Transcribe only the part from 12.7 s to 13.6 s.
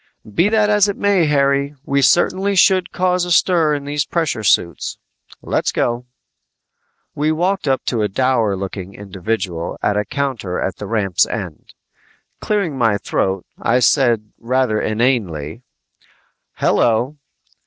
my throat,